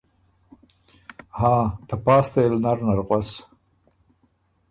هاں 1.37 1.63
ته 1.87 1.95
پاستئ 2.05 2.45
ل 2.51 2.55
نر 2.63 2.77
نر 2.85 2.99
غؤس 3.07 3.29